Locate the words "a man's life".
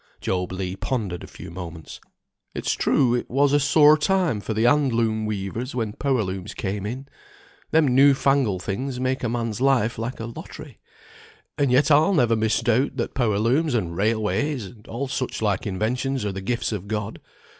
9.23-9.99